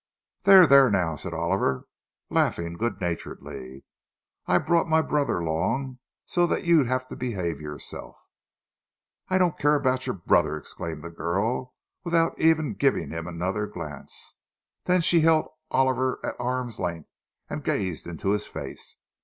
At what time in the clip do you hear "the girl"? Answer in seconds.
11.03-11.75